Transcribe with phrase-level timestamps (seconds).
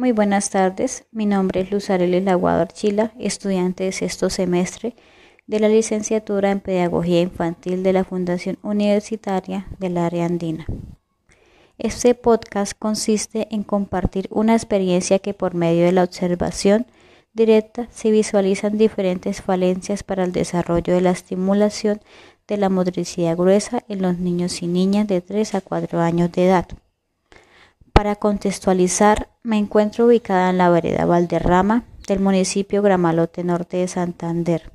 [0.00, 4.96] Muy buenas tardes, mi nombre es Luz Arelis Laguado Archila, estudiante de sexto semestre
[5.46, 10.64] de la licenciatura en Pedagogía Infantil de la Fundación Universitaria del Área Andina.
[11.76, 16.86] Este podcast consiste en compartir una experiencia que por medio de la observación
[17.34, 22.00] directa se visualizan diferentes falencias para el desarrollo de la estimulación
[22.48, 26.46] de la motricidad gruesa en los niños y niñas de 3 a 4 años de
[26.46, 26.68] edad.
[28.00, 34.72] Para contextualizar, me encuentro ubicada en la vereda Valderrama del municipio Gramalote Norte de Santander.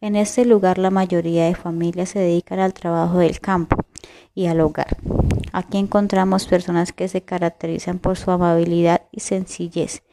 [0.00, 3.78] En este lugar la mayoría de familias se dedican al trabajo del campo
[4.36, 4.98] y al hogar.
[5.52, 10.04] Aquí encontramos personas que se caracterizan por su amabilidad y sencillez.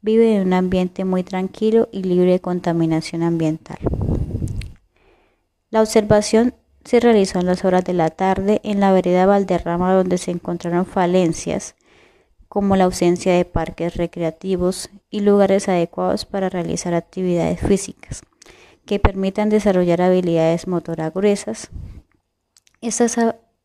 [0.00, 3.78] Viven en un ambiente muy tranquilo y libre de contaminación ambiental.
[5.70, 6.54] La observación
[6.84, 10.86] se realizó en las horas de la tarde en la vereda Valderrama donde se encontraron
[10.86, 11.74] falencias
[12.48, 18.22] como la ausencia de parques recreativos y lugares adecuados para realizar actividades físicas
[18.86, 21.68] que permitan desarrollar habilidades motoras gruesas.
[22.80, 23.18] Estas,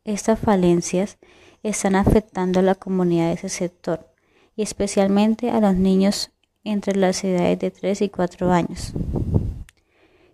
[0.04, 1.16] estas falencias
[1.62, 4.06] están afectando a la comunidad de ese sector
[4.54, 6.30] y especialmente a los niños
[6.62, 8.92] entre las edades de 3 y 4 años.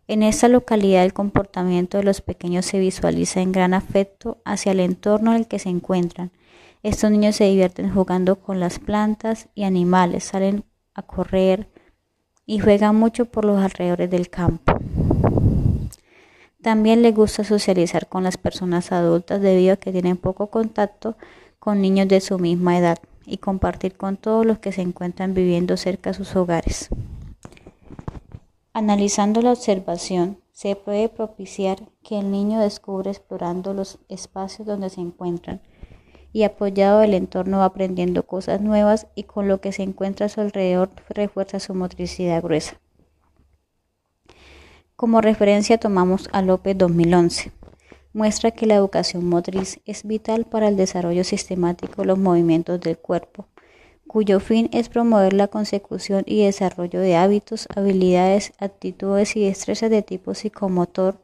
[0.09, 4.81] En esta localidad el comportamiento de los pequeños se visualiza en gran afecto hacia el
[4.81, 6.33] entorno en el que se encuentran,
[6.83, 10.65] estos niños se divierten jugando con las plantas y animales, salen
[10.95, 11.69] a correr
[12.47, 14.73] y juegan mucho por los alrededores del campo.
[16.63, 21.17] También les gusta socializar con las personas adultas debido a que tienen poco contacto
[21.59, 25.77] con niños de su misma edad y compartir con todos los que se encuentran viviendo
[25.77, 26.89] cerca de sus hogares.
[28.73, 35.01] Analizando la observación, se puede propiciar que el niño descubre explorando los espacios donde se
[35.01, 35.63] encuentran
[36.33, 40.29] y apoyado del entorno va aprendiendo cosas nuevas y con lo que se encuentra a
[40.29, 42.81] su alrededor refuerza su motricidad gruesa.
[44.97, 47.53] Como referencia tomamos a López 2011.
[48.13, 52.99] Muestra que la educación motriz es vital para el desarrollo sistemático de los movimientos del
[52.99, 53.47] cuerpo,
[54.07, 60.03] cuyo fin es promover la consecución y desarrollo de hábitos, habilidades, actitudes y destrezas de
[60.03, 61.17] tipo psicomotor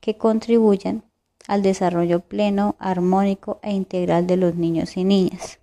[0.00, 1.02] que contribuyan
[1.48, 5.58] al desarrollo pleno, armónico e integral de los niños y niñas.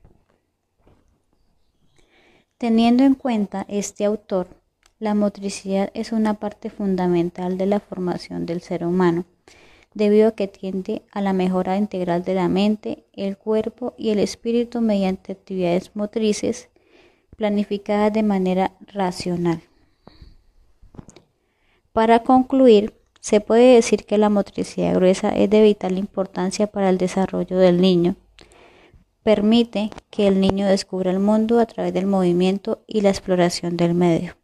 [2.57, 4.47] Teniendo en cuenta este autor,
[4.99, 9.25] la motricidad es una parte fundamental de la formación del ser humano,
[9.93, 14.19] debido a que tiende a la mejora integral de la mente, el cuerpo y el
[14.19, 16.69] espíritu mediante actividades motrices
[17.37, 19.61] planificadas de manera racional.
[21.93, 22.93] Para concluir,
[23.25, 27.81] se puede decir que la motricidad gruesa es de vital importancia para el desarrollo del
[27.81, 28.15] niño.
[29.23, 33.95] Permite que el niño descubra el mundo a través del movimiento y la exploración del
[33.95, 34.35] medio.